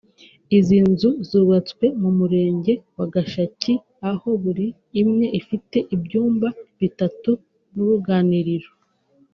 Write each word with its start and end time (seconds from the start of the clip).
Izi 0.57 0.77
nzu 0.89 1.09
zubatswe 1.29 1.85
mu 2.01 2.09
Murenge 2.17 2.73
wa 2.97 3.05
Gashaki 3.13 3.73
aho 4.09 4.29
buri 4.43 4.67
imwe 5.01 5.25
ifite 5.39 5.77
ibyumba 5.95 6.47
bitatu 6.79 7.31
n’uruganiriro 7.73 8.69